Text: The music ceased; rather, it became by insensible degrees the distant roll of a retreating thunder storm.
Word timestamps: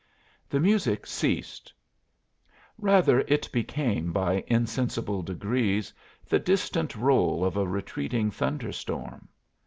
The 0.49 0.59
music 0.59 1.05
ceased; 1.05 1.71
rather, 2.79 3.19
it 3.27 3.47
became 3.51 4.11
by 4.11 4.43
insensible 4.47 5.21
degrees 5.21 5.93
the 6.27 6.39
distant 6.39 6.95
roll 6.95 7.45
of 7.45 7.55
a 7.55 7.67
retreating 7.67 8.31
thunder 8.31 8.71
storm. 8.71 9.29